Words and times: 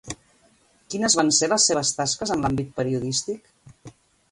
Quines 0.93 1.17
van 1.19 1.29
ser 1.41 1.51
les 1.51 1.67
seves 1.69 1.93
tasques 1.99 2.33
en 2.37 2.43
l'àmbit 2.47 2.73
periodístic? 2.83 3.97